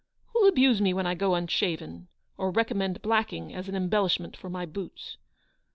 Who'll 0.33 0.49
abuse 0.49 0.81
me 0.81 0.95
when 0.95 1.05
I 1.05 1.13
go 1.13 1.35
unshaven, 1.35 2.07
or 2.35 2.49
recommend 2.49 3.03
blacking 3.03 3.53
as 3.53 3.69
an 3.69 3.75
embellishment 3.75 4.35
for 4.35 4.49
my 4.49 4.65
boots 4.65 5.17